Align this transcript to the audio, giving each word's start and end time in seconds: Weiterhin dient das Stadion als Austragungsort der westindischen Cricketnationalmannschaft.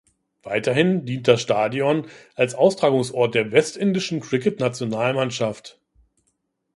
Weiterhin 0.41 1.05
dient 1.05 1.27
das 1.27 1.43
Stadion 1.43 2.07
als 2.33 2.55
Austragungsort 2.55 3.35
der 3.35 3.51
westindischen 3.51 4.19
Cricketnationalmannschaft. 4.19 5.79